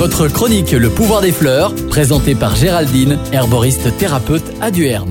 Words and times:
Votre 0.00 0.28
chronique 0.28 0.70
Le 0.70 0.88
pouvoir 0.88 1.20
des 1.20 1.30
fleurs, 1.30 1.74
présentée 1.90 2.34
par 2.34 2.56
Géraldine, 2.56 3.18
herboriste 3.32 3.94
thérapeute 3.98 4.50
à 4.62 4.70
Duerne. 4.70 5.10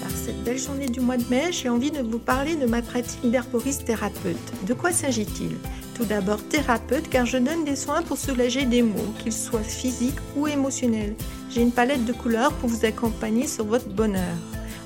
Par 0.00 0.10
cette 0.10 0.42
belle 0.42 0.58
journée 0.58 0.86
du 0.86 1.00
mois 1.00 1.18
de 1.18 1.24
mai, 1.28 1.52
j'ai 1.52 1.68
envie 1.68 1.90
de 1.90 2.00
vous 2.00 2.18
parler 2.18 2.56
de 2.56 2.64
ma 2.64 2.80
pratique 2.80 3.30
d'herboriste 3.30 3.84
thérapeute. 3.84 4.38
De 4.66 4.72
quoi 4.72 4.92
s'agit-il? 4.92 5.50
Tout 5.94 6.06
d'abord 6.06 6.42
thérapeute 6.42 7.10
car 7.10 7.26
je 7.26 7.36
donne 7.36 7.66
des 7.66 7.76
soins 7.76 8.00
pour 8.00 8.16
soulager 8.16 8.64
des 8.64 8.80
maux, 8.80 9.12
qu'ils 9.22 9.34
soient 9.34 9.60
physiques 9.60 10.16
ou 10.36 10.46
émotionnels. 10.46 11.16
J'ai 11.50 11.60
une 11.60 11.72
palette 11.72 12.06
de 12.06 12.14
couleurs 12.14 12.52
pour 12.54 12.70
vous 12.70 12.86
accompagner 12.86 13.46
sur 13.46 13.66
votre 13.66 13.90
bonheur. 13.90 14.36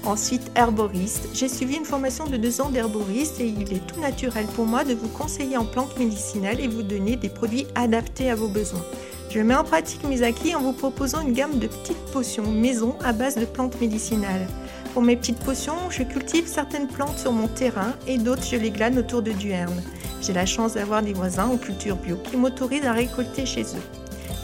Ensuite, 0.05 0.51
herboriste. 0.57 1.29
J'ai 1.33 1.49
suivi 1.49 1.77
une 1.77 1.85
formation 1.85 2.27
de 2.27 2.39
deux 2.39 2.61
ans 2.61 2.71
d'herboriste 2.71 3.39
et 3.39 3.47
il 3.47 3.73
est 3.73 3.87
tout 3.87 4.01
naturel 4.01 4.47
pour 4.57 4.67
moi 4.67 4.83
de 4.83 4.95
vous 4.95 5.09
conseiller 5.09 5.57
en 5.57 5.65
plantes 5.65 5.97
médicinales 5.97 6.59
et 6.59 6.67
vous 6.67 6.83
donner 6.83 7.15
des 7.15 7.29
produits 7.29 7.69
adaptés 7.77 8.31
à 8.31 8.35
vos 8.35 8.49
besoins. 8.49 8.85
Je 9.31 9.41
mets 9.41 9.55
en 9.55 9.65
pratique 9.65 10.05
mes 10.05 10.23
acquis 10.23 10.55
en 10.55 10.63
vous 10.63 10.73
proposant 10.73 11.21
une 11.21 11.35
gamme 11.35 11.59
de 11.59 11.67
petites 11.67 12.05
potions 12.13 12.51
maison 12.51 12.97
à 13.05 13.13
base 13.13 13.37
de 13.37 13.45
plantes 13.45 13.79
médicinales. 13.79 14.47
Pour 14.95 15.03
mes 15.03 15.17
petites 15.17 15.39
potions, 15.39 15.91
je 15.91 16.03
cultive 16.03 16.47
certaines 16.47 16.89
plantes 16.89 17.19
sur 17.19 17.33
mon 17.33 17.47
terrain 17.47 17.93
et 18.07 18.17
d'autres 18.17 18.45
je 18.45 18.57
les 18.57 18.71
glane 18.71 18.99
autour 18.99 19.21
de 19.21 19.33
Duerne. 19.33 19.83
J'ai 20.23 20.33
la 20.33 20.47
chance 20.47 20.75
d'avoir 20.75 21.03
des 21.03 21.13
voisins 21.13 21.47
en 21.47 21.59
culture 21.59 21.97
bio 21.97 22.17
qui 22.17 22.39
m'autorisent 22.39 22.87
à 22.87 22.93
récolter 22.93 23.45
chez 23.45 23.63
eux. 23.63 23.99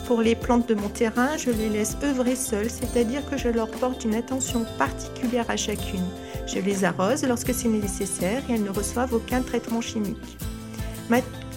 Pour 0.06 0.20
les 0.20 0.34
plantes 0.34 0.68
de 0.68 0.74
mon 0.74 0.90
terrain, 0.90 1.38
je 1.38 1.50
les 1.50 1.70
laisse 1.70 1.96
œuvrer 2.04 2.36
seules, 2.36 2.68
c'est-à-dire 2.68 3.24
que 3.28 3.38
je 3.38 3.48
leur 3.48 3.70
porte 3.70 4.04
une 4.04 4.14
attention 4.14 4.66
particulière 4.76 5.46
à 5.48 5.56
chacune. 5.56 6.04
Je 6.46 6.58
les 6.58 6.84
arrose 6.84 7.24
lorsque 7.24 7.54
c'est 7.54 7.68
nécessaire 7.68 8.42
et 8.50 8.52
elles 8.52 8.64
ne 8.64 8.70
reçoivent 8.70 9.14
aucun 9.14 9.40
traitement 9.40 9.80
chimique. 9.80 10.36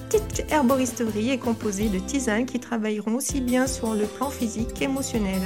Petite 0.10 0.52
herboristerie 0.52 1.32
est 1.32 1.38
composée 1.38 1.90
de 1.90 2.00
tisanes 2.00 2.46
qui 2.46 2.60
travailleront 2.60 3.16
aussi 3.16 3.42
bien 3.42 3.68
sur 3.68 3.94
le 3.94 4.06
plan 4.06 4.30
physique 4.30 4.74
qu'émotionnel. 4.74 5.42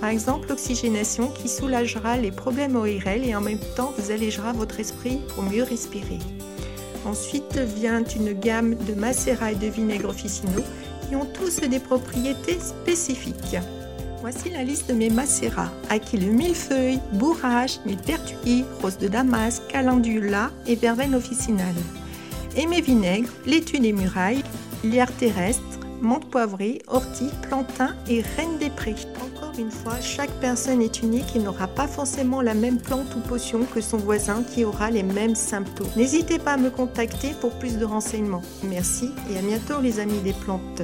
Par 0.00 0.08
exemple, 0.08 0.48
l'oxygénation 0.48 1.28
qui 1.28 1.48
soulagera 1.48 2.16
les 2.16 2.30
problèmes 2.30 2.76
ORL 2.76 3.24
et 3.24 3.34
en 3.34 3.40
même 3.40 3.60
temps 3.76 3.92
vous 3.98 4.10
allégera 4.10 4.52
votre 4.52 4.80
esprit 4.80 5.20
pour 5.34 5.44
mieux 5.44 5.62
respirer. 5.62 6.18
Ensuite 7.04 7.56
vient 7.58 8.02
une 8.04 8.32
gamme 8.32 8.74
de 8.74 8.94
macérat 8.94 9.52
et 9.52 9.56
de 9.56 9.66
vinaigre 9.66 10.08
officinaux 10.08 10.64
ont 11.16 11.26
tous 11.26 11.60
des 11.60 11.80
propriétés 11.80 12.58
spécifiques. 12.60 13.56
Voici 14.20 14.50
la 14.50 14.62
liste 14.62 14.88
de 14.88 14.94
mes 14.94 15.10
macérats. 15.10 15.72
Acquis 15.88 16.18
le 16.18 16.30
millefeuille, 16.30 17.00
bourrage, 17.14 17.80
millepertuis, 17.86 18.64
rose 18.82 18.98
de 18.98 19.08
Damas, 19.08 19.62
calendula 19.68 20.50
et 20.66 20.74
verveine 20.74 21.14
officinale. 21.14 21.74
Et 22.56 22.66
mes 22.66 22.80
vinaigres, 22.80 23.30
laitue 23.46 23.78
des 23.78 23.92
murailles, 23.92 24.42
lierre 24.82 25.12
terrestre, 25.16 25.62
menthe 26.00 26.28
poivrée, 26.30 26.80
ortie, 26.88 27.30
plantain 27.42 27.94
et 28.08 28.22
reine 28.36 28.58
des 28.58 28.70
prés. 28.70 28.96
Encore 29.22 29.58
une 29.58 29.70
fois, 29.70 30.00
chaque 30.00 30.32
personne 30.40 30.82
est 30.82 31.02
unique 31.02 31.36
et 31.36 31.38
n'aura 31.38 31.68
pas 31.68 31.86
forcément 31.86 32.40
la 32.40 32.54
même 32.54 32.80
plante 32.80 33.14
ou 33.16 33.20
potion 33.20 33.60
que 33.74 33.80
son 33.80 33.98
voisin 33.98 34.42
qui 34.42 34.64
aura 34.64 34.90
les 34.90 35.02
mêmes 35.02 35.34
symptômes. 35.34 35.88
N'hésitez 35.96 36.38
pas 36.38 36.54
à 36.54 36.56
me 36.56 36.70
contacter 36.70 37.30
pour 37.40 37.52
plus 37.58 37.78
de 37.78 37.84
renseignements. 37.84 38.42
Merci 38.64 39.10
et 39.30 39.38
à 39.38 39.42
bientôt 39.42 39.80
les 39.80 40.00
amis 40.00 40.20
des 40.20 40.32
plantes. 40.32 40.82